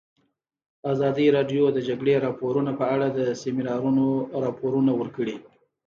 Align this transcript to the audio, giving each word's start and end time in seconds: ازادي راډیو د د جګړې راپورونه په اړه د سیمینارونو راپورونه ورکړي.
ازادي 0.91 1.27
راډیو 1.37 1.63
د 1.71 1.73
د 1.75 1.79
جګړې 1.87 2.13
راپورونه 2.25 2.71
په 2.79 2.85
اړه 2.93 3.07
د 3.17 3.19
سیمینارونو 3.43 4.05
راپورونه 4.45 4.91
ورکړي. 4.99 5.35